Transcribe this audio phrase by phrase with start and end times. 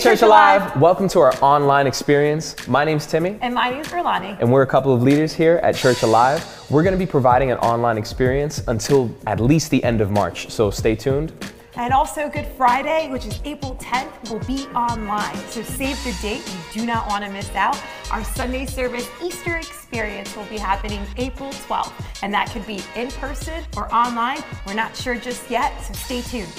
[0.00, 0.80] Hey, Church Alive.
[0.80, 2.56] Welcome to our online experience.
[2.66, 4.34] My name's Timmy, And my name's Berlani.
[4.40, 6.42] and we're a couple of leaders here at Church Alive.
[6.70, 10.48] We're going to be providing an online experience until at least the end of March,
[10.48, 11.34] so stay tuned.
[11.76, 15.36] And also Good Friday, which is April 10th, will be online.
[15.50, 16.48] So save the date.
[16.48, 17.78] You do not want to miss out.
[18.10, 21.92] Our Sunday service Easter experience will be happening April 12th.
[22.22, 24.42] And that could be in person or online.
[24.66, 26.50] We're not sure just yet, so stay tuned.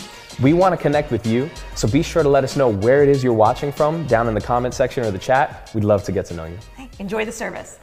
[0.41, 3.09] We want to connect with you, so be sure to let us know where it
[3.09, 5.69] is you're watching from down in the comment section or the chat.
[5.75, 6.57] We'd love to get to know you.
[6.75, 7.77] Hey, enjoy the service.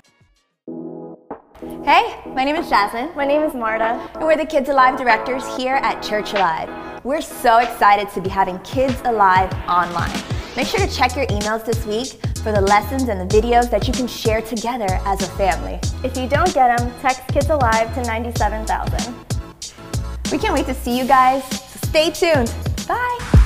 [1.84, 3.14] Hey, my name is Jasmine.
[3.14, 4.10] My name is Marta.
[4.14, 6.68] And we're the Kids Alive directors here at Church Alive.
[7.04, 10.20] We're so excited to be having Kids Alive online.
[10.56, 13.86] Make sure to check your emails this week for the lessons and the videos that
[13.86, 15.78] you can share together as a family.
[16.02, 19.14] If you don't get them, text Kids Alive to 97,000.
[20.32, 22.52] We can't wait to see you guys, so stay tuned.
[22.86, 23.37] Bye.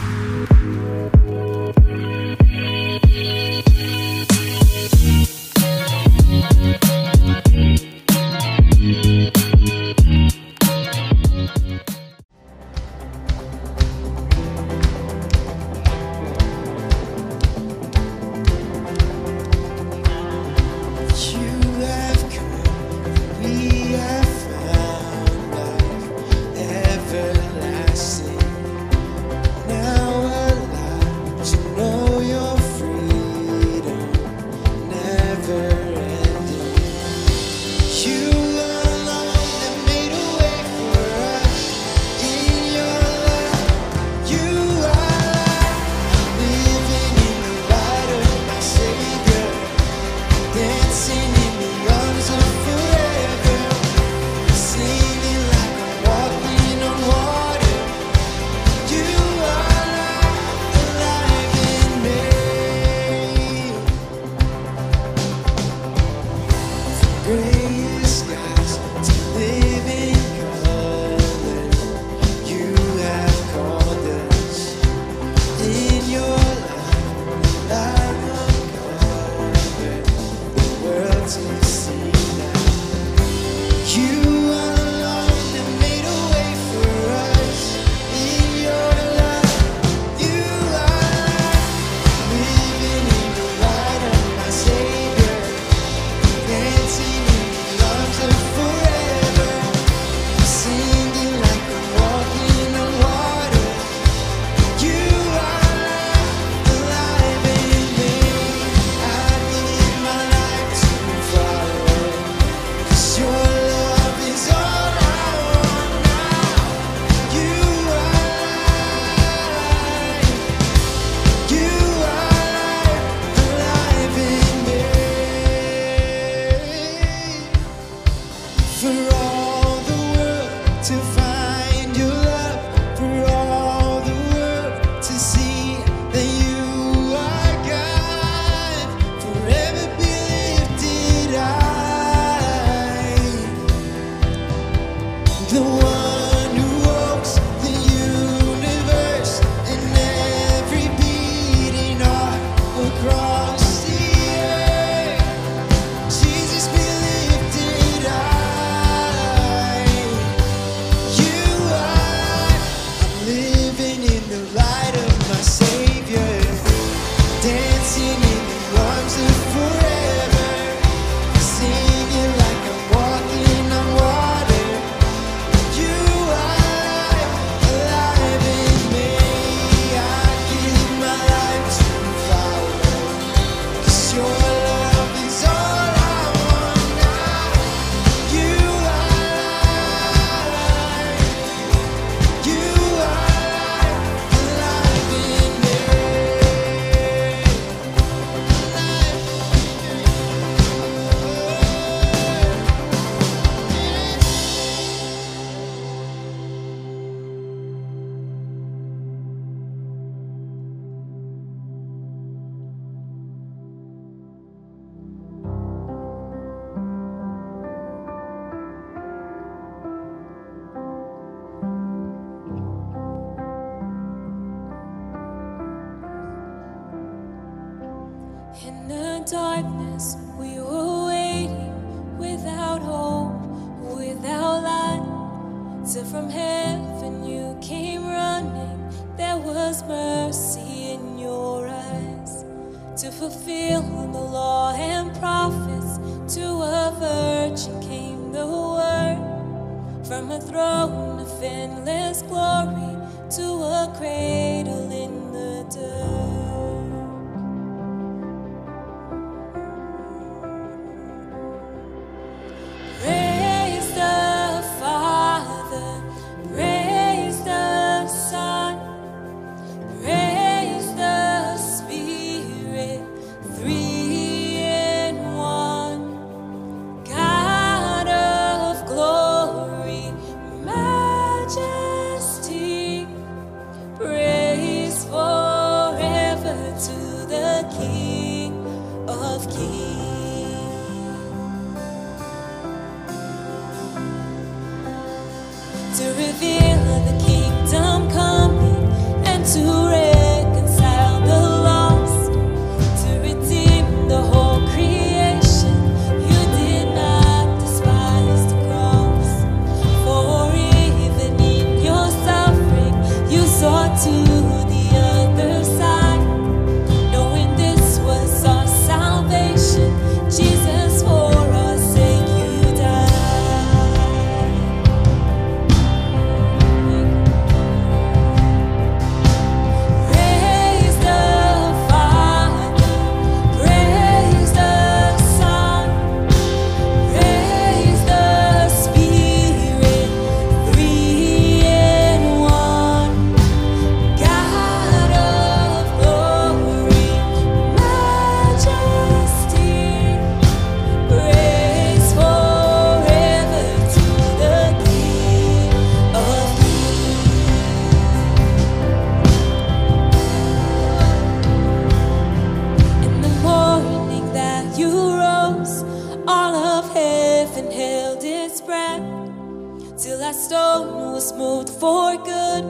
[370.32, 372.64] that stone was moved for good,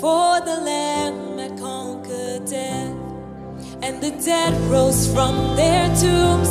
[0.00, 2.94] for the Lamb had conquered death.
[3.82, 6.50] And the dead rose from their tombs,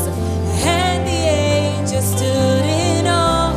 [0.65, 3.53] and the angels stood in awe.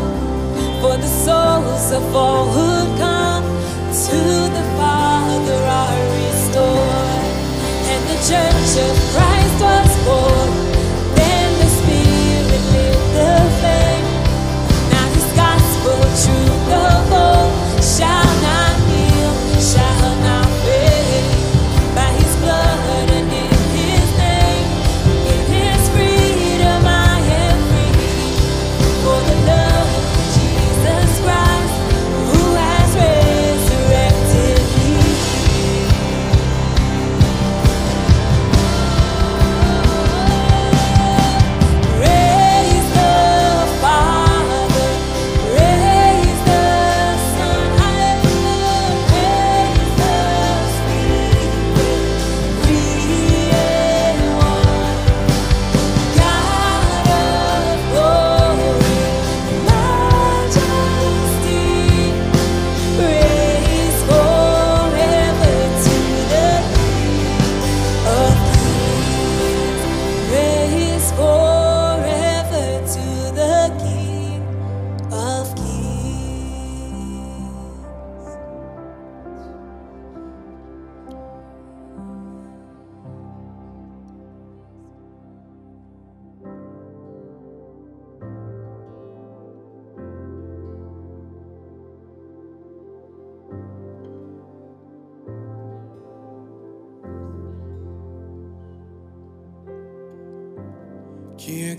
[0.81, 3.45] For the souls of all who come
[4.07, 4.21] to
[4.57, 7.27] the Father are restored,
[7.91, 10.64] and the church of Christ was born.
[16.15, 17.51] 追逐的梦
[17.81, 18.44] 想。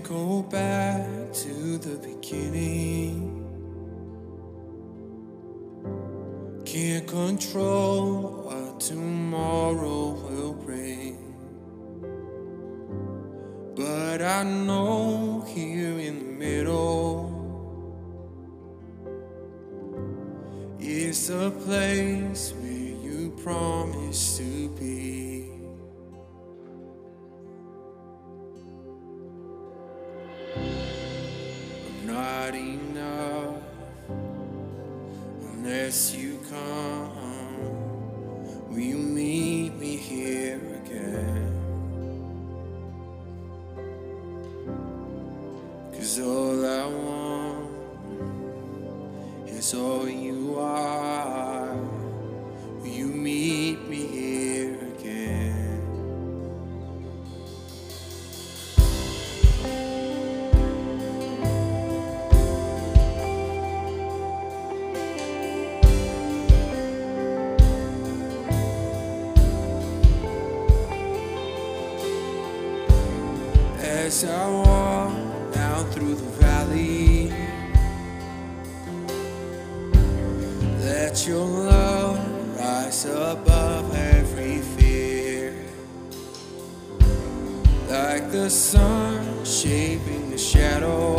[0.08, 3.42] go back to the beginning.
[6.64, 11.16] Can't control what tomorrow will bring.
[13.74, 17.32] But I know here in the middle
[20.78, 22.05] is a place.
[74.16, 77.30] As I walk down through the valley,
[80.80, 82.18] let your love
[82.58, 85.52] rise above every fear.
[87.90, 91.15] Like the sun shaping the shadow.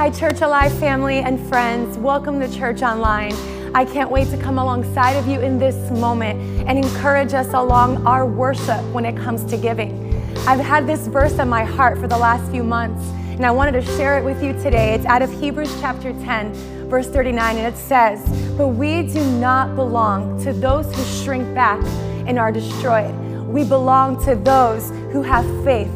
[0.00, 1.98] Hi, Church Alive family and friends.
[1.98, 3.34] Welcome to Church Online.
[3.74, 8.06] I can't wait to come alongside of you in this moment and encourage us along
[8.06, 10.16] our worship when it comes to giving.
[10.48, 13.72] I've had this verse in my heart for the last few months, and I wanted
[13.72, 14.94] to share it with you today.
[14.94, 16.54] It's out of Hebrews chapter 10,
[16.88, 18.26] verse 39, and it says,
[18.56, 21.78] But we do not belong to those who shrink back
[22.26, 23.14] and are destroyed.
[23.46, 25.92] We belong to those who have faith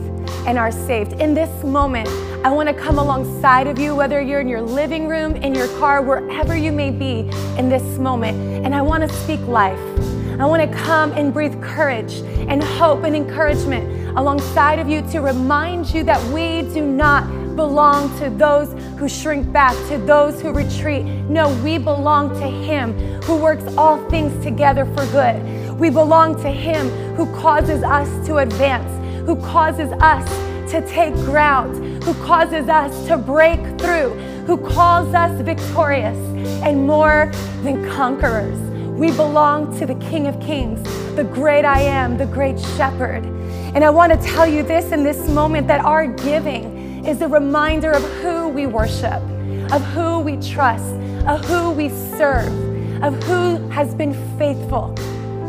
[0.47, 1.15] and are saved.
[1.23, 2.11] In this moment,
[2.45, 5.67] I want to come alongside of you, whether you're in your living room, in your
[5.79, 7.21] car, wherever you may be
[7.57, 9.81] in this moment, and I want to speak life.
[10.39, 15.23] I want to come and breathe courage and hope and encouragement alongside of you to
[15.23, 20.53] remind you that we do not belong to those who shrink back, to those who
[20.53, 21.03] retreat.
[21.31, 25.79] No, we belong to Him who works all things together for good.
[25.79, 28.91] We belong to Him who causes us to advance,
[29.27, 30.29] who causes us
[30.71, 34.11] to take ground, who causes us to break through,
[34.47, 36.19] who calls us victorious
[36.63, 37.33] and more
[37.63, 38.59] than conquerors.
[38.91, 40.83] We belong to the King of Kings,
[41.17, 43.25] the great I am, the great shepherd.
[43.75, 47.29] And I want to tell you this in this moment that our giving is a
[47.29, 49.23] reminder of who we worship,
[49.73, 50.95] of who we trust,
[51.27, 52.53] of who we serve,
[53.03, 54.95] of who has been faithful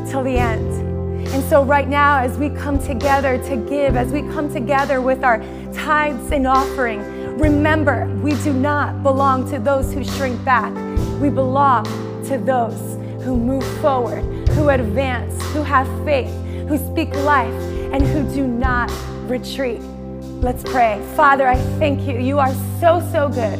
[0.10, 0.86] till the end.
[1.28, 5.24] And so, right now, as we come together to give, as we come together with
[5.24, 5.44] our
[5.86, 7.00] tithes and offering,
[7.38, 10.74] remember we do not belong to those who shrink back.
[11.22, 11.86] We belong
[12.26, 16.34] to those who move forward, who advance, who have faith,
[16.68, 17.54] who speak life,
[17.94, 18.92] and who do not
[19.30, 19.80] retreat.
[20.42, 21.00] Let's pray.
[21.16, 22.18] Father, I thank you.
[22.18, 23.60] You are so, so good.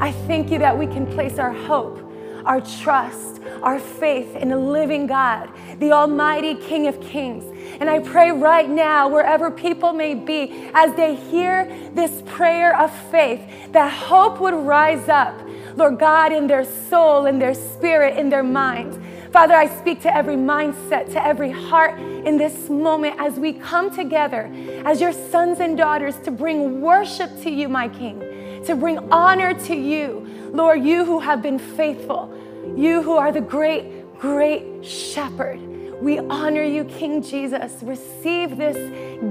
[0.00, 2.00] I thank you that we can place our hope,
[2.46, 7.44] our trust, our faith in the living God, the Almighty King of Kings.
[7.80, 11.64] And I pray right now, wherever people may be, as they hear
[11.94, 13.40] this prayer of faith,
[13.72, 15.40] that hope would rise up,
[15.76, 19.02] Lord God, in their soul, in their spirit, in their mind.
[19.32, 23.94] Father, I speak to every mindset, to every heart in this moment as we come
[23.94, 24.50] together
[24.84, 28.20] as your sons and daughters to bring worship to you, my King,
[28.66, 32.36] to bring honor to you, Lord, you who have been faithful,
[32.76, 35.69] you who are the great, great shepherd.
[36.00, 37.82] We honor you, King Jesus.
[37.82, 38.76] Receive this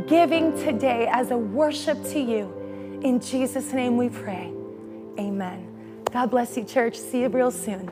[0.07, 2.99] giving today as a worship to you.
[3.03, 4.53] In Jesus' name we pray.
[5.17, 5.67] Amen.
[6.11, 6.95] God bless you, church.
[6.95, 7.89] See you real soon.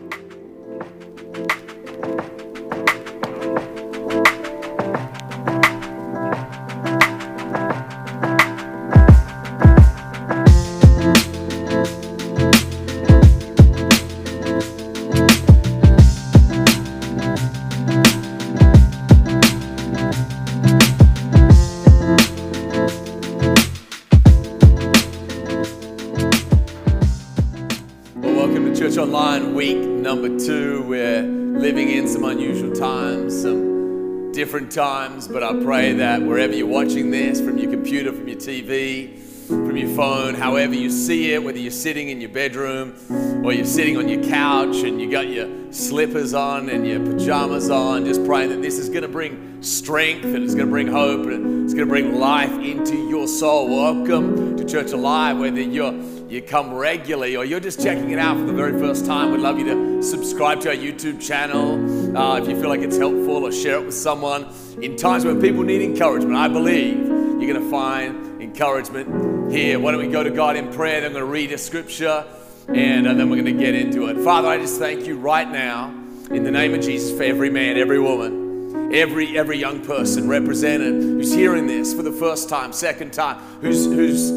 [34.47, 38.37] Different times, but I pray that wherever you're watching this, from your computer, from your
[38.37, 42.95] TV, from your phone, however you see it, whether you're sitting in your bedroom
[43.43, 47.69] or you're sitting on your couch and you got your slippers on and your pajamas
[47.69, 50.87] on, just praying that this is going to bring strength and it's going to bring
[50.87, 53.67] hope and it's going to bring life into your soul.
[53.67, 55.91] Welcome to Church Alive, whether you're
[56.29, 59.39] you come regularly or you're just checking it out for the very first time, we'd
[59.39, 63.45] love you to subscribe to our YouTube channel uh, if you feel like it's helpful
[63.45, 64.47] or share it with someone.
[64.81, 69.79] In times when people need encouragement, I believe you're going to find encouragement here.
[69.79, 71.01] Why don't we go to God in prayer?
[71.01, 72.25] Then I'm going to read a scripture
[72.67, 74.21] and uh, then we're going to get into it.
[74.21, 75.93] Father, I just thank you right now
[76.29, 81.01] in the name of Jesus for every man, every woman, every every young person represented
[81.01, 84.29] who's hearing this for the first time, second time, who's who's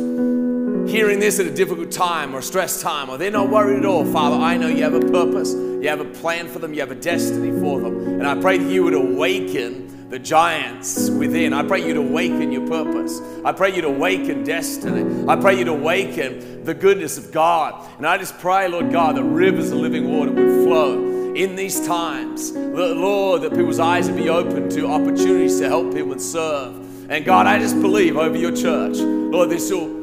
[0.87, 3.87] hearing this at a difficult time or a stressed time, or they're not worried at
[3.87, 6.81] all, Father, I know you have a purpose, you have a plan for them, you
[6.81, 8.21] have a destiny for them.
[8.21, 11.53] And I pray that you would awaken the giants within.
[11.53, 13.21] I pray you'd awaken your purpose.
[13.45, 15.29] I pray you'd awaken destiny.
[15.29, 17.89] I pray you'd awaken the goodness of God.
[17.97, 21.87] And I just pray, Lord God, that rivers of living water would flow in these
[21.87, 22.51] times.
[22.53, 27.09] Lord, that people's eyes would be open to opportunities to help people and serve.
[27.09, 30.00] And God, I just believe over your church, Lord, this will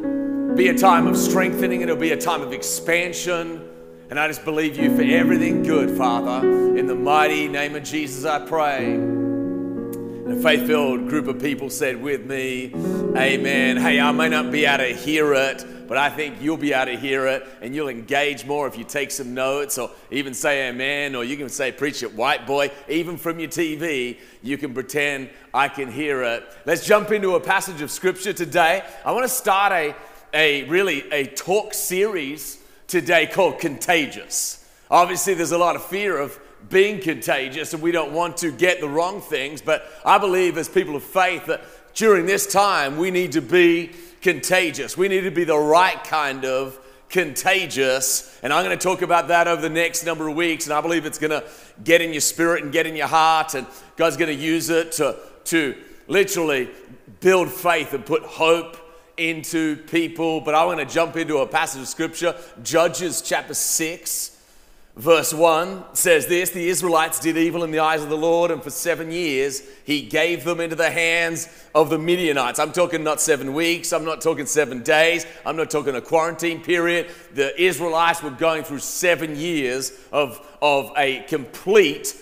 [0.58, 3.62] be a time of strengthening, it'll be a time of expansion.
[4.10, 6.48] And I just believe you for everything good, Father.
[6.76, 8.96] In the mighty name of Jesus, I pray.
[8.96, 12.74] And a faith filled group of people said with me,
[13.16, 13.78] Amen.
[13.78, 16.92] Hey, I may not be able to hear it, but I think you'll be able
[16.92, 20.70] to hear it and you'll engage more if you take some notes or even say
[20.70, 24.74] amen or you can say preach it white boy even from your TV you can
[24.74, 29.24] pretend I can hear it let's jump into a passage of scripture today I want
[29.24, 29.96] to start a
[30.34, 34.66] a really a talk series today called Contagious.
[34.90, 38.82] Obviously, there's a lot of fear of being contagious, and we don't want to get
[38.82, 39.62] the wrong things.
[39.62, 41.62] But I believe, as people of faith, that
[41.94, 44.98] during this time we need to be contagious.
[44.98, 48.38] We need to be the right kind of contagious.
[48.44, 50.66] And I'm going to talk about that over the next number of weeks.
[50.66, 51.44] And I believe it's going to
[51.84, 53.56] get in your spirit and get in your heart.
[53.56, 55.76] And God's going to use it to, to
[56.08, 56.70] literally
[57.20, 58.78] build faith and put hope
[59.18, 62.36] into people, but I want to jump into a passage of scripture.
[62.64, 64.38] Judges chapter 6,
[64.96, 68.62] verse 1 says this The Israelites did evil in the eyes of the Lord, and
[68.64, 72.60] for seven years he gave them into the hands of the Midianites.
[72.60, 76.62] I'm talking not seven weeks, I'm not talking seven days, I'm not talking a quarantine
[76.62, 77.12] period.
[77.34, 82.16] The Israelites were going through seven years of, of a complete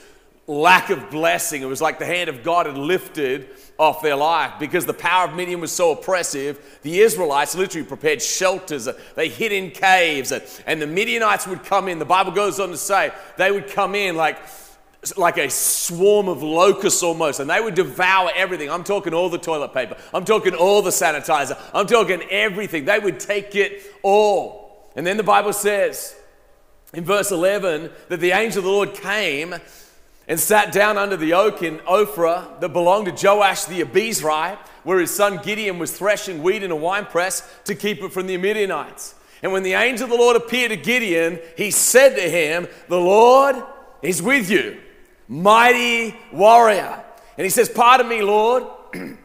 [0.48, 1.62] lack of blessing.
[1.62, 5.28] It was like the hand of God had lifted off their life because the power
[5.28, 6.80] of Midian was so oppressive.
[6.84, 8.88] The Israelites literally prepared shelters.
[9.16, 10.32] They hid in caves,
[10.66, 12.00] and the Midianites would come in.
[12.00, 14.38] The Bible goes on to say they would come in like
[15.18, 18.72] like a swarm of locusts almost, and they would devour everything.
[18.72, 22.86] I'm talking all the toilet paper, I'm talking all the sanitizer, I'm talking everything.
[22.86, 24.90] They would take it all.
[24.96, 26.16] And then the Bible says
[26.94, 29.56] in verse 11 that the angel of the Lord came
[30.28, 35.00] and sat down under the oak in Ophrah that belonged to Joash the Abiezrite, where
[35.00, 39.16] his son Gideon was threshing wheat in a winepress to keep it from the Midianites.
[39.44, 43.00] And when the angel of the Lord appeared to Gideon, he said to him, The
[43.00, 43.56] Lord
[44.02, 44.82] is with you,
[45.28, 47.04] mighty warrior.
[47.38, 48.64] And he says, Pardon me, Lord.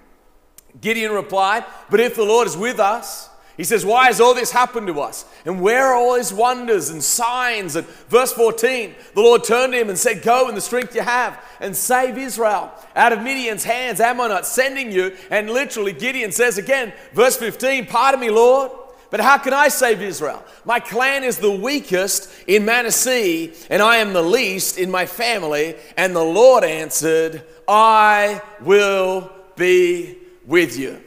[0.80, 3.29] Gideon replied, But if the Lord is with us,
[3.60, 5.26] he says, Why has all this happened to us?
[5.44, 7.76] And where are all his wonders and signs?
[7.76, 11.02] And verse 14, the Lord turned to him and said, Go in the strength you
[11.02, 14.00] have and save Israel out of Midian's hands.
[14.00, 15.14] Am I not sending you?
[15.30, 18.70] And literally, Gideon says again, verse 15, Pardon me, Lord.
[19.10, 20.42] But how can I save Israel?
[20.64, 25.76] My clan is the weakest in Manasseh, and I am the least in my family.
[25.98, 31.02] And the Lord answered, I will be with you.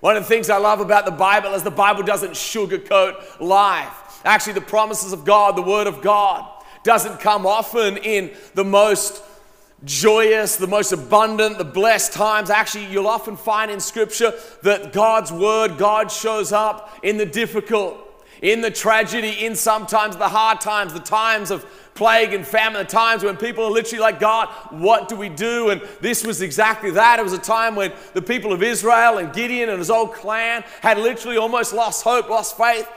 [0.00, 4.20] One of the things I love about the Bible is the Bible doesn't sugarcoat life.
[4.24, 6.46] Actually, the promises of God, the Word of God,
[6.82, 9.22] doesn't come often in the most
[9.84, 12.50] joyous, the most abundant, the blessed times.
[12.50, 14.32] Actually, you'll often find in Scripture
[14.62, 17.96] that God's Word, God shows up in the difficult,
[18.42, 21.64] in the tragedy, in sometimes the hard times, the times of
[21.96, 25.70] plague and famine, the times when people are literally like, God, what do we do?
[25.70, 27.18] And this was exactly that.
[27.18, 30.62] It was a time when the people of Israel and Gideon and his old clan
[30.82, 32.88] had literally almost lost hope, lost faith.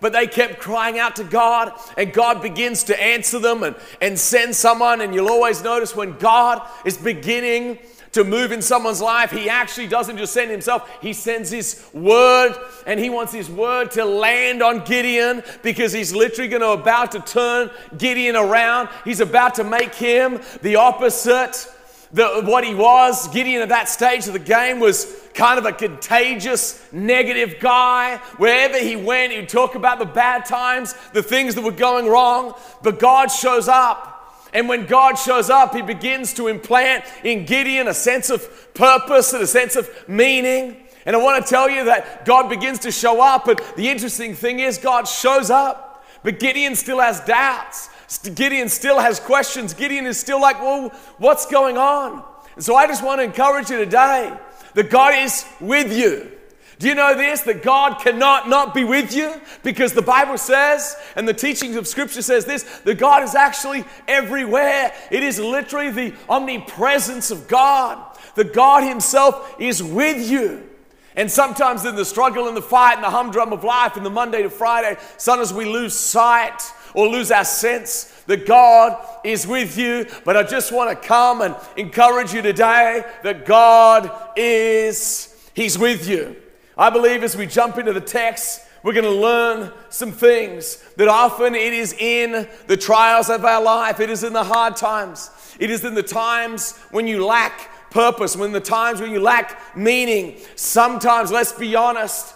[0.00, 4.18] But they kept crying out to God, and God begins to answer them and, and
[4.18, 5.00] send someone.
[5.00, 7.78] And you'll always notice when God is beginning
[8.16, 12.56] to move in someone's life, he actually doesn't just send himself, he sends his word,
[12.86, 17.12] and he wants his word to land on Gideon because he's literally going to about
[17.12, 18.88] to turn Gideon around.
[19.04, 21.68] He's about to make him the opposite.
[22.12, 25.72] The, what he was, Gideon at that stage of the game was kind of a
[25.72, 28.16] contagious, negative guy.
[28.38, 32.06] Wherever he went, he would talk about the bad times, the things that were going
[32.06, 32.54] wrong.
[32.82, 34.15] But God shows up
[34.52, 39.32] and when God shows up, He begins to implant in Gideon a sense of purpose
[39.32, 40.76] and a sense of meaning.
[41.04, 43.46] And I want to tell you that God begins to show up.
[43.48, 47.90] And the interesting thing is, God shows up, but Gideon still has doubts.
[48.34, 49.74] Gideon still has questions.
[49.74, 52.24] Gideon is still like, well, what's going on?
[52.54, 54.36] And so I just want to encourage you today
[54.74, 56.35] that God is with you.
[56.78, 57.40] Do you know this?
[57.42, 59.32] That God cannot not be with you?
[59.62, 63.84] Because the Bible says, and the teachings of Scripture says this, that God is actually
[64.06, 64.92] everywhere.
[65.10, 68.18] It is literally the omnipresence of God.
[68.34, 70.68] That God Himself is with you.
[71.14, 74.10] And sometimes in the struggle and the fight and the humdrum of life, in the
[74.10, 76.60] Monday to Friday, sometimes we lose sight
[76.92, 80.06] or lose our sense that God is with you.
[80.26, 86.06] But I just want to come and encourage you today that God is, He's with
[86.06, 86.36] you.
[86.76, 91.08] I believe as we jump into the text, we're going to learn some things that
[91.08, 95.30] often it is in the trials of our life, it is in the hard times,
[95.58, 99.76] it is in the times when you lack purpose, when the times when you lack
[99.76, 100.38] meaning.
[100.54, 102.34] Sometimes, let's be honest,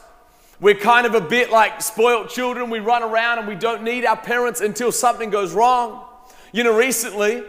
[0.58, 2.70] we're kind of a bit like spoiled children.
[2.70, 6.04] We run around and we don't need our parents until something goes wrong.
[6.52, 7.44] You know, recently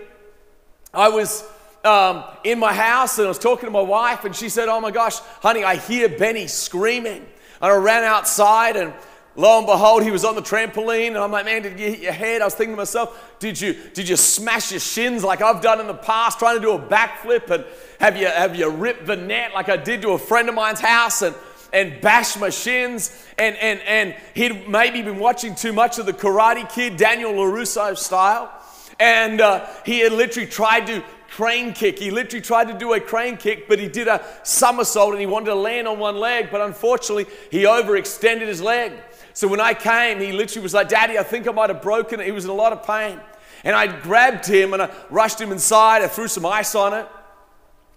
[0.93, 1.43] I was
[1.83, 4.79] um, in my house and I was talking to my wife, and she said, Oh
[4.79, 7.25] my gosh, honey, I hear Benny screaming.
[7.61, 8.93] And I ran outside, and
[9.35, 11.07] lo and behold, he was on the trampoline.
[11.07, 12.41] And I'm like, Man, did you hit your head?
[12.41, 15.79] I was thinking to myself, Did you, did you smash your shins like I've done
[15.79, 17.49] in the past, trying to do a backflip?
[17.49, 17.65] And
[17.99, 20.79] have you, have you ripped the net like I did to a friend of mine's
[20.79, 21.21] house?
[21.21, 21.35] And
[21.73, 23.25] and bash my shins.
[23.37, 27.97] And, and, and he'd maybe been watching too much of the Karate Kid, Daniel LaRusso
[27.97, 28.51] style.
[28.99, 31.97] And uh, he had literally tried to crane kick.
[31.97, 35.25] He literally tried to do a crane kick, but he did a somersault and he
[35.25, 38.91] wanted to land on one leg, but unfortunately, he overextended his leg.
[39.33, 42.19] So when I came, he literally was like, Daddy, I think I might have broken
[42.19, 42.25] it.
[42.25, 43.19] He was in a lot of pain.
[43.63, 46.01] And I grabbed him and I rushed him inside.
[46.01, 47.07] I threw some ice on it.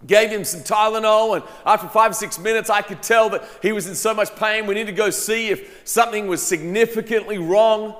[0.06, 3.72] Gave him some Tylenol, and after five or six minutes, I could tell that he
[3.72, 4.66] was in so much pain.
[4.66, 7.96] We need to go see if something was significantly wrong.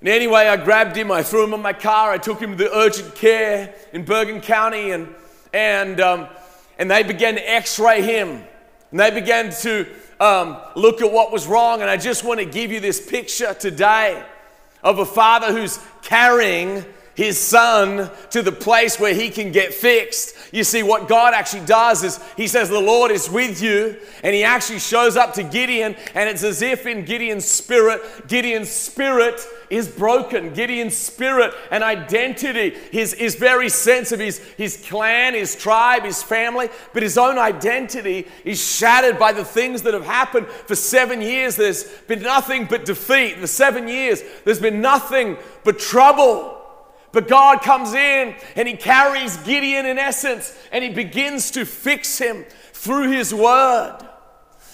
[0.00, 2.56] And anyway, I grabbed him, I threw him in my car, I took him to
[2.56, 5.14] the urgent care in Bergen County, and,
[5.54, 6.28] and, um,
[6.78, 8.42] and they began to x ray him.
[8.90, 9.86] And they began to
[10.20, 11.80] um, look at what was wrong.
[11.80, 14.22] And I just want to give you this picture today
[14.82, 16.84] of a father who's carrying
[17.16, 20.36] his son to the place where he can get fixed.
[20.52, 24.34] You see, what God actually does is he says, The Lord is with you, and
[24.34, 29.40] he actually shows up to Gideon, and it's as if in Gideon's spirit, Gideon's spirit
[29.70, 30.52] is broken.
[30.52, 36.22] Gideon's spirit and identity, his, his very sense of his, his clan, his tribe, his
[36.22, 40.46] family, but his own identity is shattered by the things that have happened.
[40.66, 43.38] For seven years, there's been nothing but defeat.
[43.38, 46.55] For seven years, there's been nothing but trouble.
[47.12, 52.18] But God comes in and He carries Gideon in essence and He begins to fix
[52.18, 54.06] him through His word.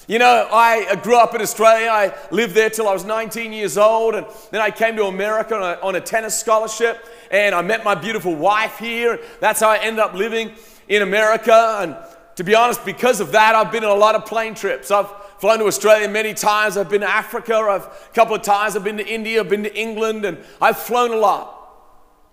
[0.09, 1.88] You know, I grew up in Australia.
[1.88, 4.14] I lived there till I was 19 years old.
[4.14, 7.07] And then I came to America on a, on a tennis scholarship.
[7.31, 9.21] And I met my beautiful wife here.
[9.40, 10.53] That's how I ended up living
[10.88, 11.79] in America.
[11.81, 11.97] And
[12.35, 14.90] to be honest, because of that, I've been on a lot of plane trips.
[14.90, 16.77] I've flown to Australia many times.
[16.77, 17.55] I've been to Africa.
[17.55, 19.40] I've, a couple of times I've been to India.
[19.40, 20.25] I've been to England.
[20.25, 21.62] And I've flown a lot.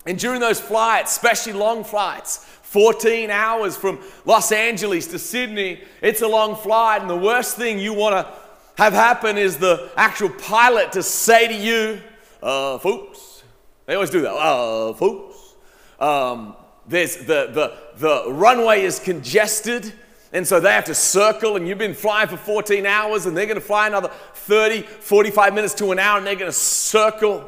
[0.09, 6.23] And during those flights, especially long flights, 14 hours from Los Angeles to Sydney, it's
[6.23, 7.01] a long flight.
[7.01, 8.33] And the worst thing you want to
[8.75, 12.01] have happen is the actual pilot to say to you,
[12.41, 13.43] uh, folks,
[13.85, 15.53] they always do that, uh, folks,
[15.99, 16.55] um,
[16.87, 19.93] there's the, the, the runway is congested.
[20.33, 23.45] And so they have to circle, and you've been flying for 14 hours, and they're
[23.45, 27.47] going to fly another 30, 45 minutes to an hour, and they're going to circle.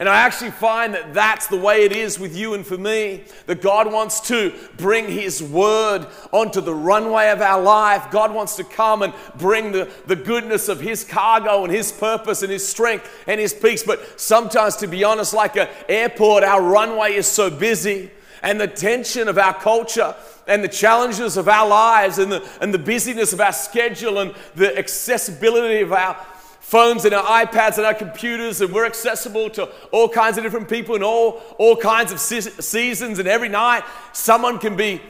[0.00, 3.24] And I actually find that that's the way it is with you and for me.
[3.46, 8.08] That God wants to bring His word onto the runway of our life.
[8.12, 12.42] God wants to come and bring the, the goodness of His cargo and His purpose
[12.42, 13.82] and His strength and His peace.
[13.82, 18.68] But sometimes, to be honest, like an airport, our runway is so busy and the
[18.68, 20.14] tension of our culture
[20.46, 24.34] and the challenges of our lives and the, and the busyness of our schedule and
[24.54, 26.16] the accessibility of our
[26.68, 30.68] phones and our iPads and our computers, and we're accessible to all kinds of different
[30.68, 33.18] people in all, all kinds of seasons.
[33.18, 35.00] And every night, someone can be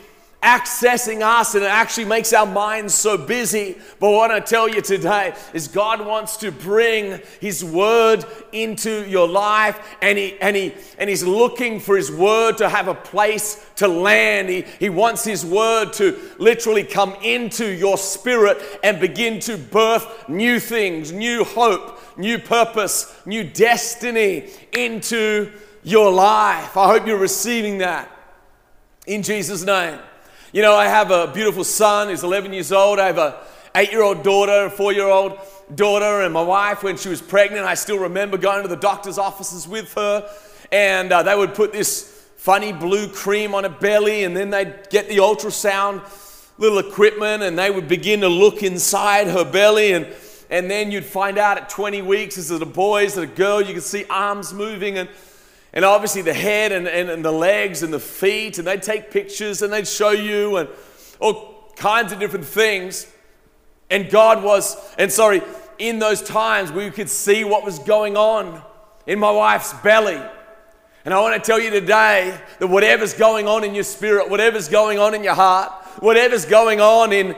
[0.42, 3.77] accessing us, and it actually makes our minds so busy.
[3.98, 9.27] But what I tell you today is God wants to bring His Word into your
[9.27, 13.68] life, and He and He and He's looking for His Word to have a place
[13.77, 14.48] to land.
[14.48, 20.29] He, he wants His Word to literally come into your spirit and begin to birth
[20.29, 25.51] new things, new hope, new purpose, new destiny into
[25.83, 26.77] your life.
[26.77, 28.09] I hope you're receiving that
[29.07, 29.98] in Jesus' name.
[30.50, 32.98] You know, I have a beautiful son who's 11 years old.
[32.98, 33.38] I have a
[33.74, 35.38] eight-year-old daughter, a four-year-old
[35.74, 39.18] daughter, and my wife, when she was pregnant, I still remember going to the doctor's
[39.18, 40.26] offices with her,
[40.72, 44.88] and uh, they would put this funny blue cream on her belly, and then they'd
[44.88, 46.00] get the ultrasound
[46.56, 50.06] little equipment, and they would begin to look inside her belly, and
[50.48, 53.26] and then you'd find out at 20 weeks, is it a boy, is it a
[53.26, 53.61] girl?
[53.61, 55.11] You could see arms moving, and
[55.72, 59.11] and obviously the head and, and, and, the legs and the feet, and they'd take
[59.11, 60.68] pictures and they'd show you and
[61.20, 63.07] all kinds of different things.
[63.90, 65.42] And God was, and sorry,
[65.78, 68.62] in those times we could see what was going on
[69.07, 70.20] in my wife's belly.
[71.04, 74.68] And I want to tell you today that whatever's going on in your spirit, whatever's
[74.68, 77.35] going on in your heart, whatever's going on in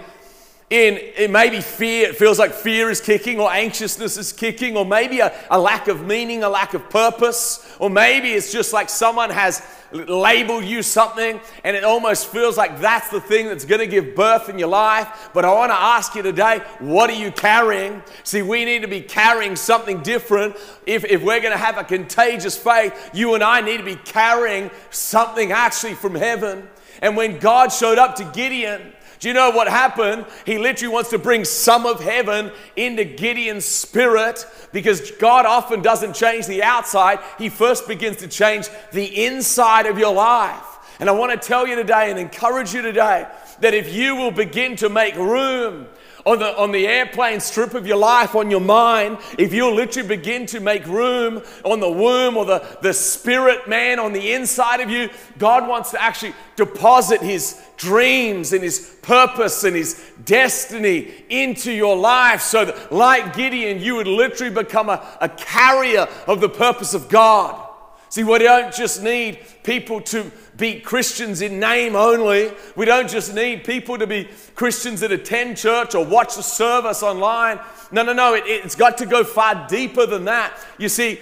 [0.70, 4.86] in it maybe fear, it feels like fear is kicking, or anxiousness is kicking, or
[4.86, 8.88] maybe a, a lack of meaning, a lack of purpose, or maybe it's just like
[8.88, 13.80] someone has labeled you something and it almost feels like that's the thing that's going
[13.80, 15.30] to give birth in your life.
[15.34, 18.02] But I want to ask you today, what are you carrying?
[18.22, 20.56] See, we need to be carrying something different.
[20.86, 23.96] If, if we're going to have a contagious faith, you and I need to be
[23.96, 26.68] carrying something actually from heaven.
[27.02, 30.24] And when God showed up to Gideon, do you know what happened?
[30.46, 36.14] He literally wants to bring some of heaven into Gideon's spirit because God often doesn't
[36.14, 37.18] change the outside.
[37.36, 40.64] He first begins to change the inside of your life.
[40.98, 43.26] And I want to tell you today and encourage you today
[43.60, 45.86] that if you will begin to make room
[46.26, 50.08] on the, on the airplane strip of your life, on your mind, if you'll literally
[50.08, 54.80] begin to make room on the womb or the, the spirit man on the inside
[54.80, 61.12] of you, God wants to actually deposit His dreams and His purpose and His destiny
[61.28, 66.40] into your life so that, like Gideon, you would literally become a, a carrier of
[66.40, 67.68] the purpose of God.
[68.10, 72.52] See, we don't just need people to be Christians in name only.
[72.76, 77.02] We don't just need people to be Christians that attend church or watch the service
[77.02, 77.58] online.
[77.90, 78.34] No, no, no.
[78.34, 80.56] It, it's got to go far deeper than that.
[80.78, 81.18] You see,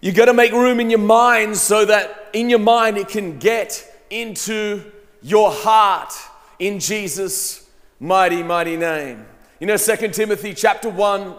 [0.00, 3.38] you got to make room in your mind so that in your mind it can
[3.38, 4.82] get into
[5.22, 6.12] your heart
[6.58, 9.24] in Jesus' mighty, mighty name.
[9.60, 11.34] You know, 2 Timothy chapter 1,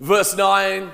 [0.00, 0.90] verse 9,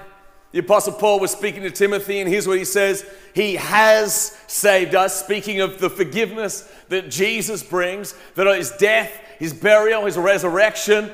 [0.51, 4.95] the Apostle Paul was speaking to Timothy, and here's what he says He has saved
[4.95, 11.11] us, speaking of the forgiveness that Jesus brings, that his death, his burial, his resurrection,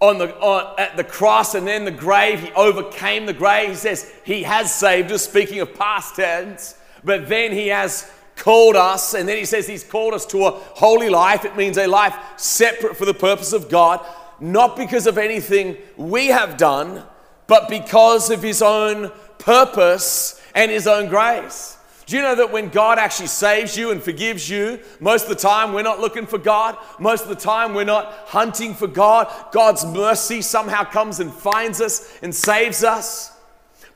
[0.00, 3.70] on the, on, at the cross and then the grave, he overcame the grave.
[3.70, 8.76] He says, He has saved us, speaking of past tense, but then He has called
[8.76, 11.44] us, and then He says He's called us to a holy life.
[11.44, 14.04] It means a life separate for the purpose of God,
[14.40, 17.02] not because of anything we have done,
[17.46, 21.74] but because of His own purpose and His own grace.
[22.06, 25.34] Do you know that when God actually saves you and forgives you, most of the
[25.36, 26.76] time we're not looking for God.
[27.00, 29.32] Most of the time we're not hunting for God.
[29.52, 33.34] God's mercy somehow comes and finds us and saves us.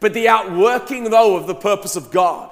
[0.01, 2.51] But the outworking, though, of the purpose of God,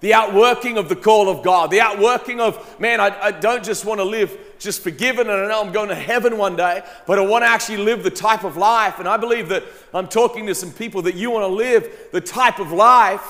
[0.00, 3.84] the outworking of the call of God, the outworking of, man, I, I don't just
[3.84, 7.18] want to live just forgiven and I know I'm going to heaven one day, but
[7.18, 8.98] I want to actually live the type of life.
[8.98, 12.20] And I believe that I'm talking to some people that you want to live the
[12.20, 13.26] type of life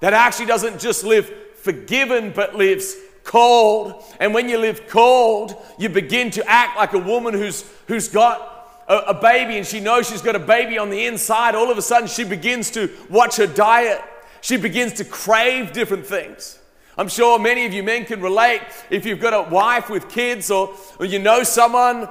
[0.00, 4.02] that actually doesn't just live forgiven but lives called.
[4.18, 8.84] And when you live called, you begin to act like a woman who's, who's got
[8.88, 11.54] a, a baby and she knows she's got a baby on the inside.
[11.54, 14.02] All of a sudden, she begins to watch her diet,
[14.40, 16.58] she begins to crave different things.
[16.98, 20.50] I'm sure many of you men can relate if you've got a wife with kids
[20.50, 22.08] or, or you know someone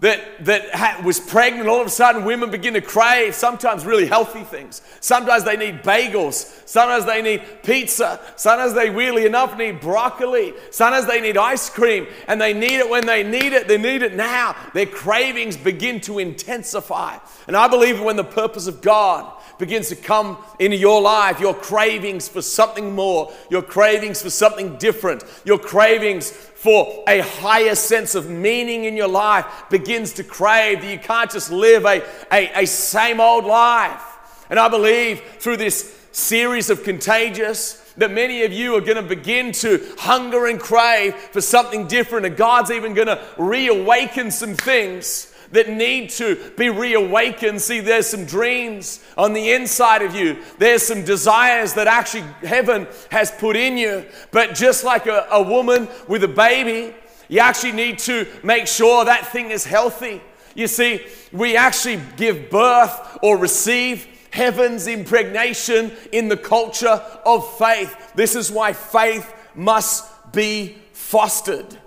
[0.00, 4.06] that, that ha- was pregnant, all of a sudden women begin to crave sometimes really
[4.06, 4.80] healthy things.
[5.00, 6.68] Sometimes they need bagels.
[6.68, 8.20] Sometimes they need pizza.
[8.36, 10.54] Sometimes they really enough need broccoli.
[10.70, 12.06] Sometimes they need ice cream.
[12.28, 13.66] And they need it when they need it.
[13.66, 14.54] They need it now.
[14.72, 17.18] Their cravings begin to intensify.
[17.48, 21.54] And I believe when the purpose of God begins to come into your life, your
[21.54, 28.14] cravings for something more, your cravings for something different, your cravings for a higher sense
[28.14, 32.62] of meaning in your life begins to crave that you can't just live a, a,
[32.62, 34.02] a same old life.
[34.50, 39.02] And I believe through this series of contagious, that many of you are going to
[39.02, 44.54] begin to hunger and crave for something different, and God's even going to reawaken some
[44.54, 47.60] things that need to be reawakened.
[47.60, 52.86] See, there's some dreams on the inside of you, there's some desires that actually heaven
[53.10, 54.06] has put in you.
[54.30, 56.94] But just like a, a woman with a baby,
[57.28, 60.22] you actually need to make sure that thing is healthy.
[60.54, 68.12] You see, we actually give birth or receive heaven's impregnation in the culture of faith.
[68.14, 71.78] This is why faith must be fostered.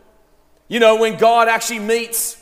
[0.67, 2.40] You know, when God actually meets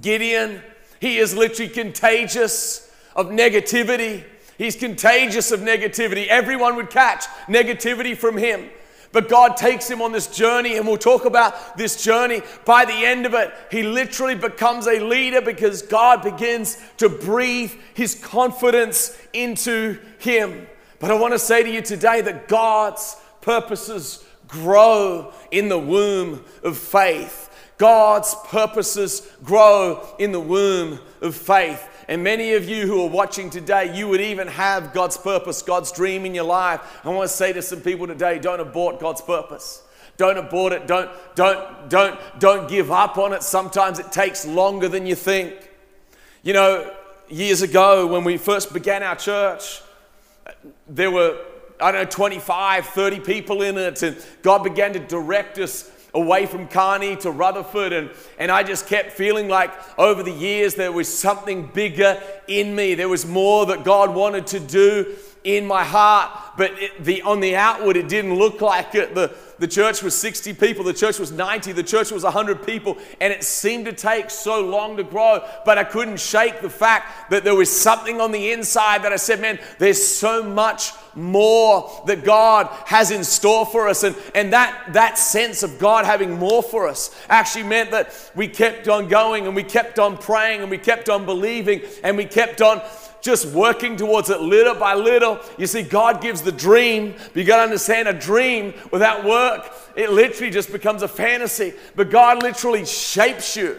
[0.00, 0.62] Gideon,
[1.00, 4.24] he is literally contagious of negativity.
[4.58, 6.28] He's contagious of negativity.
[6.28, 8.68] Everyone would catch negativity from him.
[9.12, 12.40] But God takes him on this journey, and we'll talk about this journey.
[12.64, 17.72] By the end of it, he literally becomes a leader because God begins to breathe
[17.92, 20.66] his confidence into him.
[20.98, 26.44] But I want to say to you today that God's purposes grow in the womb
[26.62, 27.50] of faith.
[27.82, 31.84] God's purposes grow in the womb of faith.
[32.06, 35.90] And many of you who are watching today, you would even have God's purpose, God's
[35.90, 36.80] dream in your life.
[37.04, 39.82] I want to say to some people today, don't abort God's purpose.
[40.16, 40.86] Don't abort it.
[40.86, 43.42] Don't, don't, don't, don't give up on it.
[43.42, 45.52] Sometimes it takes longer than you think.
[46.44, 46.94] You know,
[47.28, 49.82] years ago when we first began our church,
[50.86, 51.36] there were,
[51.80, 56.46] I don't know, 25, 30 people in it, and God began to direct us away
[56.46, 57.92] from Kearny to Rutherford.
[57.92, 62.74] And, and I just kept feeling like over the years there was something bigger in
[62.74, 62.94] me.
[62.94, 66.30] There was more that God wanted to do in my heart.
[66.56, 69.14] But it, the, on the outward, it didn't look like it.
[69.14, 72.98] The, the church was 60 people, the church was 90, the church was 100 people,
[73.20, 75.46] and it seemed to take so long to grow.
[75.64, 79.16] But I couldn't shake the fact that there was something on the inside that I
[79.16, 84.02] said, man, there's so much more that God has in store for us.
[84.02, 88.48] And, and that, that sense of God having more for us actually meant that we
[88.48, 92.24] kept on going and we kept on praying and we kept on believing and we
[92.24, 92.82] kept on
[93.22, 95.40] just working towards it little by little.
[95.56, 99.72] You see, God gives the dream, but you got to understand a dream without work,
[99.96, 101.72] it literally just becomes a fantasy.
[101.94, 103.78] But God literally shapes you,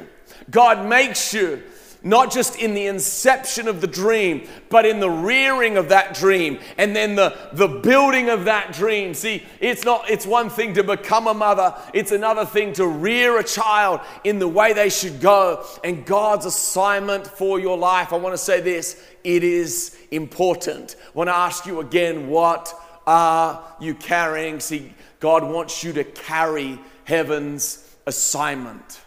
[0.49, 1.61] God makes you.
[2.03, 6.59] Not just in the inception of the dream, but in the rearing of that dream
[6.77, 9.13] and then the, the building of that dream.
[9.13, 13.39] See, it's not it's one thing to become a mother, it's another thing to rear
[13.39, 15.65] a child in the way they should go.
[15.83, 20.97] And God's assignment for your life, I want to say this, it is important.
[21.07, 22.73] I want to ask you again, what
[23.07, 24.59] are you carrying?
[24.59, 29.01] See, God wants you to carry heaven's assignment.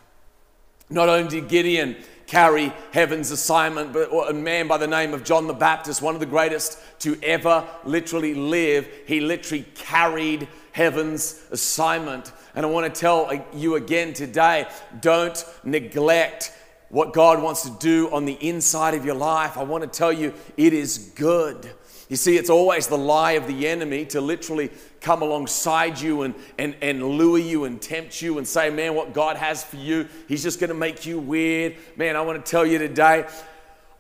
[0.88, 1.96] Not only Gideon
[2.26, 6.20] carry heaven's assignment, but a man by the name of John the Baptist, one of
[6.20, 12.32] the greatest to ever literally live, he literally carried heaven's assignment.
[12.54, 14.66] And I want to tell uh, you again today
[15.00, 16.52] don't neglect
[16.88, 19.56] what God wants to do on the inside of your life.
[19.56, 21.70] I want to tell you it is good.
[22.08, 26.34] You see, it's always the lie of the enemy to literally come alongside you and,
[26.56, 30.08] and, and lure you and tempt you and say, man, what God has for you,
[30.28, 31.76] He's just going to make you weird.
[31.96, 33.26] Man, I want to tell you today,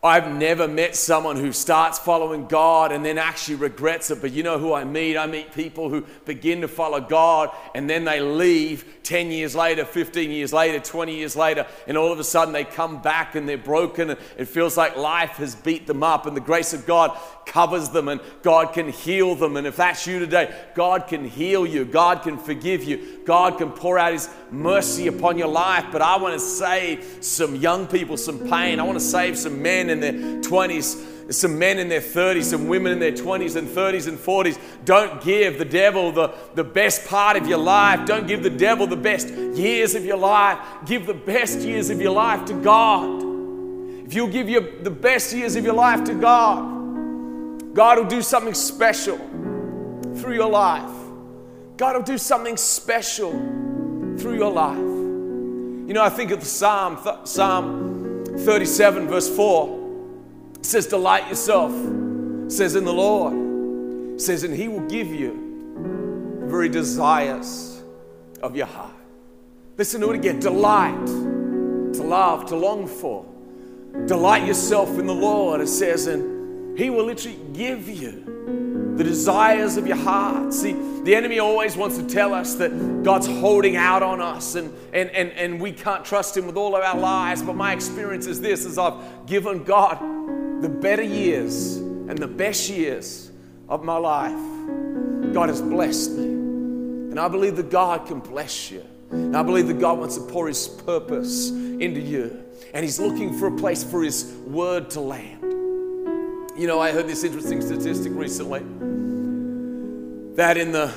[0.06, 4.20] I've never met someone who starts following God and then actually regrets it.
[4.20, 5.16] But you know who I meet?
[5.16, 9.84] I meet people who begin to follow God and then they leave 10 years later,
[9.84, 13.48] 15 years later, 20 years later, and all of a sudden they come back and
[13.48, 14.10] they're broken.
[14.10, 17.88] And it feels like life has beat them up, and the grace of God covers
[17.88, 19.56] them, and God can heal them.
[19.56, 23.70] And if that's you today, God can heal you, God can forgive you, God can
[23.70, 25.86] pour out His mercy upon your life.
[25.90, 28.80] But I want to save some young people some pain.
[28.80, 32.68] I want to save some men in their 20s some men in their 30s, some
[32.68, 34.58] women in their 20s and 30s and 40s.
[34.84, 38.06] Don't give the devil the, the best part of your life.
[38.06, 40.58] Don't give the devil the best years of your life.
[40.84, 43.22] Give the best years of your life to God.
[44.06, 46.75] If you'll give your, the best years of your life to God,
[47.76, 49.18] God will do something special
[50.16, 50.90] through your life.
[51.76, 53.32] God will do something special
[54.16, 54.78] through your life.
[54.78, 59.90] You know, I think of the Psalm, th- Psalm 37, verse 4
[60.54, 61.70] It says, Delight yourself,
[62.50, 67.82] says in the Lord, says, and He will give you the very desires
[68.42, 68.94] of your heart.
[69.76, 73.26] Listen to it again delight, to love, to long for.
[74.06, 76.35] Delight yourself in the Lord, it says, and
[76.76, 80.52] He will literally give you the desires of your heart.
[80.52, 80.72] See,
[81.02, 85.10] the enemy always wants to tell us that God's holding out on us and, and,
[85.10, 87.42] and, and we can't trust Him with all of our lives.
[87.42, 90.00] But my experience is this as I've given God
[90.62, 93.30] the better years and the best years
[93.68, 96.24] of my life, God has blessed me.
[96.24, 98.84] And I believe that God can bless you.
[99.10, 102.44] And I believe that God wants to pour His purpose into you.
[102.74, 105.35] And He's looking for a place for His word to land.
[106.56, 108.60] You know, I heard this interesting statistic recently
[110.36, 110.90] that in the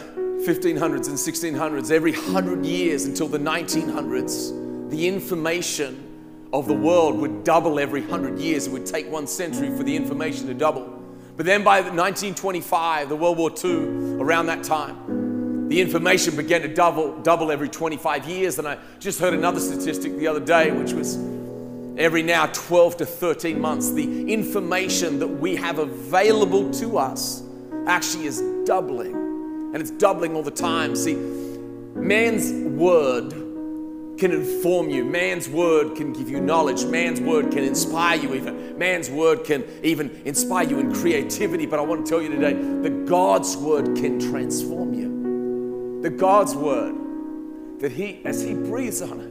[0.47, 7.43] 1500s and 1600s, every 100 years until the 1900s, the information of the world would
[7.43, 8.68] double every 100 years.
[8.68, 11.03] It would take one century for the information to double.
[11.36, 16.74] But then by 1925, the World War II, around that time, the information began to
[16.74, 18.60] double, double every 25 years.
[18.60, 21.18] And I just heard another statistic the other day, which was
[22.00, 27.43] every now 12 to 13 months, the information that we have available to us
[27.86, 29.14] actually is doubling.
[29.74, 30.95] And it's doubling all the time.
[30.95, 33.32] See, man's word
[34.18, 35.04] can inform you.
[35.04, 36.86] Man's word can give you knowledge.
[36.86, 38.78] Man's word can inspire you, even.
[38.78, 41.66] Man's word can even inspire you in creativity.
[41.66, 46.02] But I want to tell you today that God's word can transform you.
[46.02, 46.95] The God's word,
[47.80, 49.29] that He, as He breathes on it,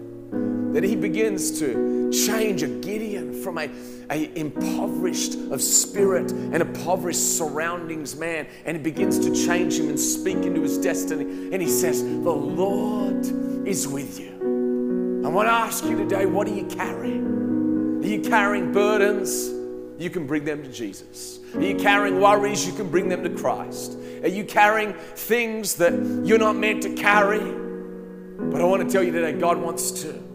[0.79, 3.69] that He begins to change a Gideon from a,
[4.11, 9.99] a impoverished of spirit and impoverished surroundings man, and He begins to change him and
[9.99, 11.25] speak into his destiny.
[11.53, 13.27] And He says, The Lord
[13.67, 15.23] is with you.
[15.27, 18.01] I want to ask you today what are you carrying?
[18.01, 19.49] Are you carrying burdens?
[20.01, 21.41] You can bring them to Jesus.
[21.57, 22.65] Are you carrying worries?
[22.65, 23.99] You can bring them to Christ.
[24.23, 25.93] Are you carrying things that
[26.25, 27.41] you're not meant to carry?
[27.41, 30.28] But I want to tell you today, God wants to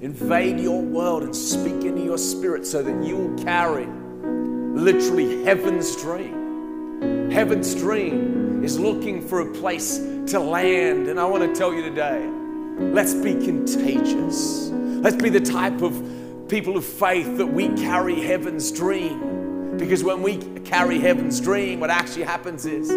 [0.00, 5.96] invade your world and speak into your spirit so that you will carry literally heaven's
[5.96, 7.30] dream.
[7.30, 11.08] Heaven's dream is looking for a place to land.
[11.08, 12.28] And I want to tell you today,
[12.78, 14.68] Let's be contagious.
[14.70, 19.76] Let's be the type of people of faith that we carry heaven's dream.
[19.76, 22.88] Because when we carry heaven's dream, what actually happens is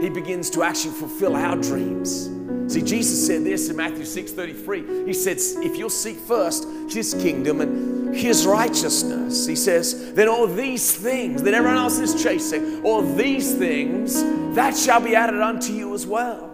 [0.00, 2.28] He begins to actually fulfill our dreams.
[2.72, 5.06] See, Jesus said this in Matthew 6:33.
[5.06, 10.46] He said, If you'll seek first His kingdom and His righteousness, He says, then all
[10.46, 14.22] these things that everyone else is chasing, all these things,
[14.54, 16.48] that shall be added unto you as well.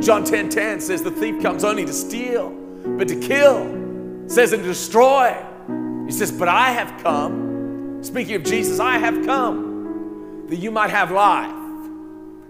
[0.00, 2.50] John 10 10 says, The thief comes only to steal,
[2.84, 5.36] but to kill, says, and destroy.
[6.06, 10.90] He says, But I have come, speaking of Jesus, I have come that you might
[10.90, 11.54] have life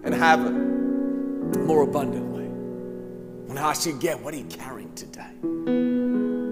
[0.05, 2.26] and have it more abundantly.
[3.57, 5.31] I want to ask you again, what are you carrying today?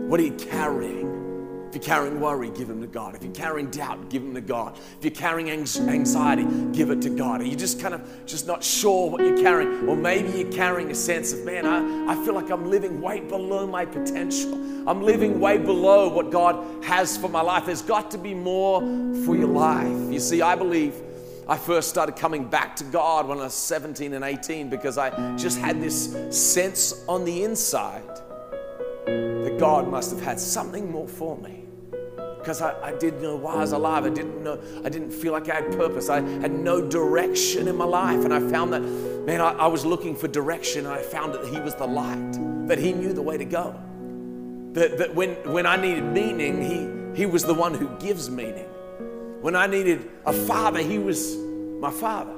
[0.08, 1.66] What are you carrying?
[1.68, 3.14] If you're carrying worry, give them to God.
[3.14, 4.78] If you're carrying doubt, give them to God.
[4.78, 7.42] If you're carrying anxiety, give it to God.
[7.42, 9.86] Are you just kind of just not sure what you're carrying?
[9.86, 13.20] Or maybe you're carrying a sense of, man, I, I feel like I'm living way
[13.20, 14.54] below my potential.
[14.88, 17.66] I'm living way below what God has for my life.
[17.66, 18.80] There's got to be more
[19.26, 20.10] for your life.
[20.10, 20.94] You see, I believe
[21.46, 25.36] I first started coming back to God when I was 17 and 18 because I
[25.36, 28.08] just had this sense on the inside
[29.06, 31.64] that God must have had something more for me.
[32.38, 34.04] Because I, I didn't know why I was alive.
[34.04, 36.08] I didn't know, I didn't feel like I had purpose.
[36.08, 38.24] I had no direction in my life.
[38.24, 41.46] And I found that, man, I, I was looking for direction and I found that
[41.46, 43.78] He was the light, that He knew the way to go.
[44.72, 48.66] That, that when, when I needed meaning, he, he was the one who gives meaning.
[49.44, 52.32] When I needed a father, He was my father.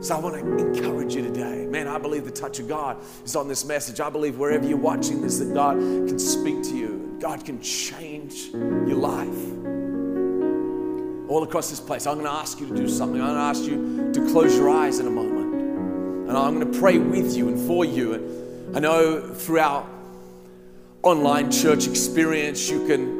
[0.00, 1.66] So I want to encourage you today.
[1.66, 4.00] Man, I believe the touch of God is on this message.
[4.00, 7.16] I believe wherever you're watching this, that God can speak to you.
[7.20, 9.28] God can change your life.
[11.30, 13.20] All across this place, I'm going to ask you to do something.
[13.20, 15.54] I'm going to ask you to close your eyes in a moment.
[16.28, 18.14] And I'm going to pray with you and for you.
[18.14, 19.88] And I know through our
[21.04, 23.19] online church experience, you can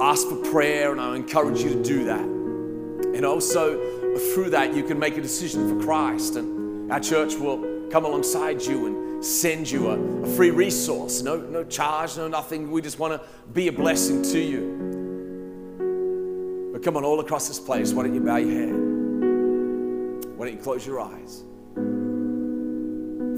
[0.00, 2.20] ask for prayer, and I encourage you to do that.
[2.20, 3.78] And also,
[4.34, 6.36] through that, you can make a decision for Christ.
[6.36, 11.22] And our church will come alongside you and send you a, a free resource.
[11.22, 12.70] No, no charge, no nothing.
[12.70, 14.86] We just want to be a blessing to you.
[16.72, 18.74] But come on, all across this place, why don't you bow your head?
[20.36, 21.42] Why don't you close your eyes?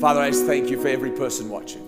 [0.01, 1.87] Father, I just thank you for every person watching.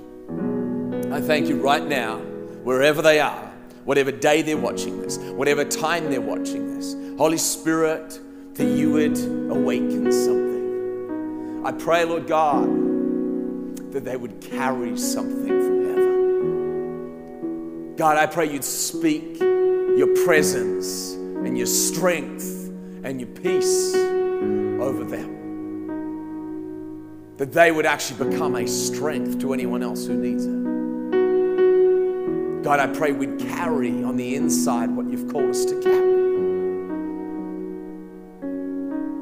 [1.12, 2.18] I thank you right now,
[2.62, 3.51] wherever they are,
[3.85, 6.95] whatever day they're watching this, whatever time they're watching this.
[7.18, 8.20] Holy Spirit,
[8.55, 9.18] that you would
[9.51, 11.62] awaken something.
[11.64, 12.66] I pray, Lord God,
[13.93, 16.03] that they would carry something from heaven.
[17.97, 22.70] God, I pray you'd speak your presence and your strength
[23.05, 25.30] and your peace over them.
[27.37, 30.61] That they would actually become a strength to anyone else who needs it.
[32.62, 36.12] God, I pray we'd carry on the inside what you've called us to carry.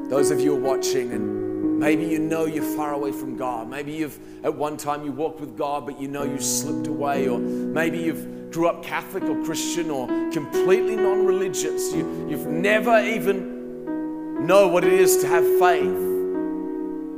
[0.09, 3.67] Those of you who are watching and maybe you know you're far away from God.
[3.67, 7.27] Maybe you've at one time you walked with God, but you know you slipped away,
[7.27, 11.93] or maybe you've grew up Catholic or Christian or completely non-religious.
[11.93, 16.09] You, you've never even know what it is to have faith.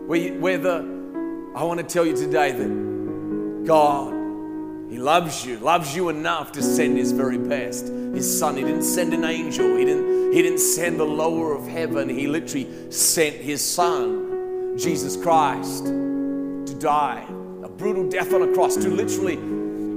[0.07, 4.12] The, I want to tell you today that God
[4.94, 7.88] he loves you, loves you enough to send his very best.
[7.88, 11.68] His son, he didn't send an angel, he didn't, he didn't send the lower of
[11.68, 12.08] heaven.
[12.08, 17.26] He literally sent his son, Jesus Christ, to die
[17.64, 19.38] a brutal death on a cross, to literally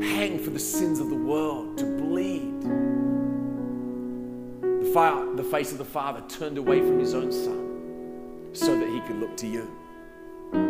[0.00, 2.62] hang for the sins of the world, to bleed.
[4.62, 8.88] The, fire, the face of the Father turned away from his own son so that
[8.88, 9.70] he could look to you.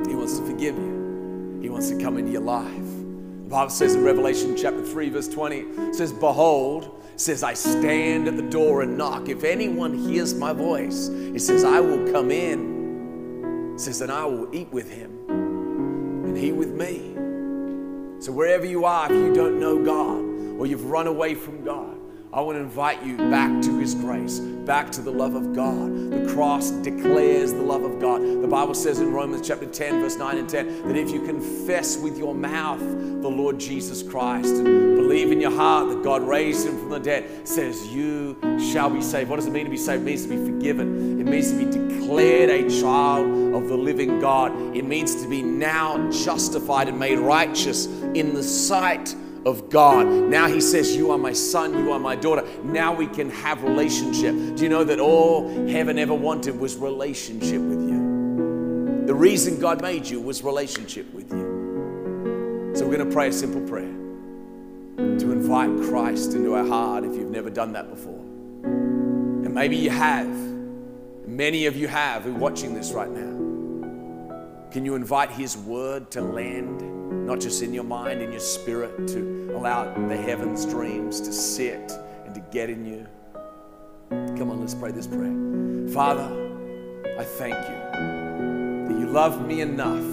[0.08, 1.60] He wants to forgive you.
[1.62, 2.95] He wants to come into your life.
[3.46, 8.26] The Bible says in Revelation chapter 3, verse 20, it says, Behold, says, I stand
[8.26, 9.28] at the door and knock.
[9.28, 13.74] If anyone hears my voice, it says, I will come in.
[13.74, 17.14] It says, and I will eat with him, and he with me.
[18.20, 21.95] So wherever you are, if you don't know God, or you've run away from God,
[22.32, 26.10] I want to invite you back to His grace, back to the love of God.
[26.10, 28.20] The cross declares the love of God.
[28.20, 31.96] The Bible says in Romans chapter 10, verse 9 and 10, that if you confess
[31.96, 36.66] with your mouth the Lord Jesus Christ and believe in your heart that God raised
[36.66, 39.30] him from the dead, says you shall be saved.
[39.30, 40.02] What does it mean to be saved?
[40.02, 41.20] It means to be forgiven.
[41.20, 44.52] It means to be declared a child of the living God.
[44.76, 49.14] It means to be now justified and made righteous in the sight
[49.46, 50.06] of God.
[50.06, 52.44] Now he says, You are my son, you are my daughter.
[52.64, 54.34] Now we can have relationship.
[54.56, 59.04] Do you know that all heaven ever wanted was relationship with you?
[59.06, 62.72] The reason God made you was relationship with you.
[62.74, 63.94] So we're going to pray a simple prayer
[64.96, 68.18] to invite Christ into our heart if you've never done that before.
[68.18, 70.28] And maybe you have.
[71.26, 74.70] Many of you have who are watching this right now.
[74.70, 76.80] Can you invite His word to land,
[77.24, 81.92] not just in your mind, in your spirit, to allow the heavens' dreams to sit
[82.24, 83.06] and to get in you?
[84.10, 85.34] Come on, let's pray this prayer.
[85.92, 86.28] Father,
[87.18, 90.04] I thank you that you love me enough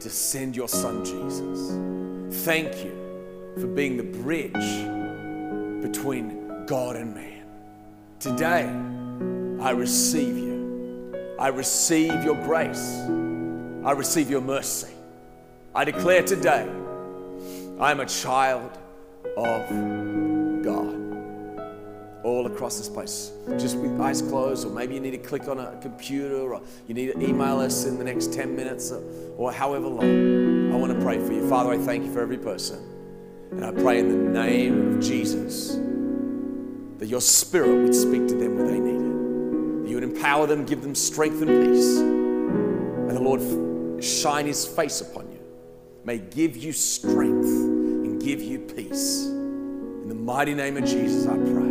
[0.00, 2.44] to send your son Jesus.
[2.44, 4.52] Thank you for being the bridge
[5.82, 7.44] between God and man.
[8.18, 8.66] Today,
[9.64, 11.36] I receive you.
[11.38, 13.00] I receive your grace.
[13.84, 14.92] I receive your mercy.
[15.72, 16.68] I declare today,
[17.78, 18.76] I am a child
[19.36, 19.68] of
[20.64, 20.96] God.
[22.24, 25.60] All across this place, just with eyes closed, or maybe you need to click on
[25.60, 29.00] a computer, or you need to email us in the next 10 minutes, or,
[29.36, 30.72] or however long.
[30.72, 31.48] I want to pray for you.
[31.48, 32.84] Father, I thank you for every person.
[33.52, 35.76] And I pray in the name of Jesus
[36.98, 39.82] that your spirit would speak to them where they need it.
[39.84, 42.00] That you would empower them, give them strength and peace.
[42.00, 45.29] May the Lord shine his face upon you.
[46.04, 49.26] May give you strength and give you peace.
[49.26, 51.70] In the mighty name of Jesus, I pray.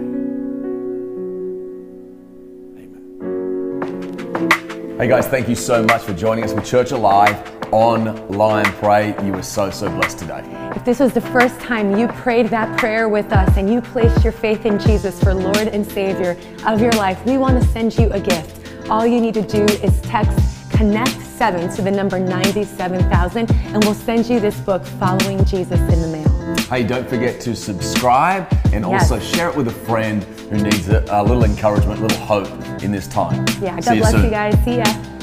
[2.83, 4.97] Amen.
[4.99, 7.35] Hey guys, thank you so much for joining us for Church Alive
[7.71, 9.15] online pray.
[9.23, 10.43] You were so, so blessed today.
[10.75, 14.23] If this was the first time you prayed that prayer with us and you placed
[14.23, 17.97] your faith in Jesus for Lord and Savior of your life, we want to send
[17.97, 18.55] you a gift.
[18.89, 20.39] All you need to do is text
[20.71, 26.01] Connect 7 to the number 97,000 and we'll send you this book, Following Jesus in
[26.01, 26.55] the Mail.
[26.69, 29.09] Hey, don't forget to subscribe and Yes.
[29.09, 32.49] also share it with a friend who needs a, a little encouragement, a little hope
[32.83, 33.45] in this time.
[33.61, 34.23] Yeah, See God you bless soon.
[34.25, 34.63] you guys.
[34.65, 35.18] See ya.